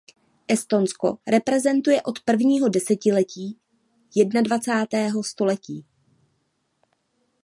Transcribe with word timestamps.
Estonsko 0.47 1.17
reprezentuje 1.31 2.01
od 2.01 2.19
prvního 2.25 2.69
desetiletí 2.69 3.57
jednadvacátého 4.15 5.23
století. 5.23 5.85